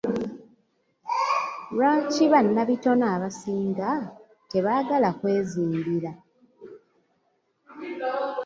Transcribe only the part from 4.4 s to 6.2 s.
tebaagala kwezimbira?